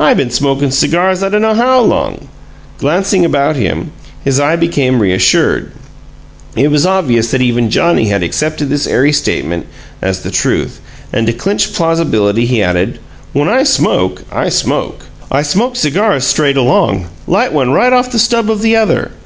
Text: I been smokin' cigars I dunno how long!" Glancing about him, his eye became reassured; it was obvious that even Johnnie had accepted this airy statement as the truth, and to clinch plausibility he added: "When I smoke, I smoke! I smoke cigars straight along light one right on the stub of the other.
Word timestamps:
I 0.00 0.14
been 0.14 0.30
smokin' 0.30 0.70
cigars 0.70 1.22
I 1.22 1.28
dunno 1.28 1.52
how 1.52 1.80
long!" 1.82 2.28
Glancing 2.78 3.26
about 3.26 3.54
him, 3.54 3.92
his 4.24 4.40
eye 4.40 4.56
became 4.56 4.98
reassured; 5.02 5.72
it 6.56 6.70
was 6.70 6.86
obvious 6.86 7.30
that 7.32 7.42
even 7.42 7.68
Johnnie 7.68 8.08
had 8.08 8.22
accepted 8.22 8.70
this 8.70 8.86
airy 8.86 9.12
statement 9.12 9.66
as 10.00 10.20
the 10.22 10.30
truth, 10.30 10.80
and 11.12 11.26
to 11.26 11.34
clinch 11.34 11.74
plausibility 11.74 12.46
he 12.46 12.62
added: 12.62 12.98
"When 13.34 13.50
I 13.50 13.62
smoke, 13.62 14.22
I 14.32 14.48
smoke! 14.48 15.02
I 15.30 15.42
smoke 15.42 15.76
cigars 15.76 16.24
straight 16.26 16.56
along 16.56 17.04
light 17.26 17.52
one 17.52 17.70
right 17.70 17.92
on 17.92 18.06
the 18.10 18.18
stub 18.18 18.50
of 18.50 18.62
the 18.62 18.74
other. 18.74 19.10